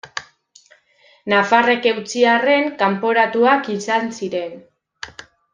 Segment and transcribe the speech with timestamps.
[1.33, 4.59] Nafarrek eutsi arren, kanporatuak izan ziren.